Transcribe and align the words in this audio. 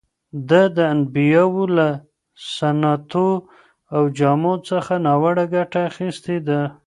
ده 0.49 0.61
د 0.77 0.77
انبیاوو 0.93 1.63
له 1.77 1.87
سنتو 2.55 3.29
او 3.95 4.03
جامو 4.17 4.53
څخه 4.69 4.93
ناوړه 5.05 5.45
ګټه 5.55 5.79
اخیستې 5.89 6.37
ده. 6.47 6.61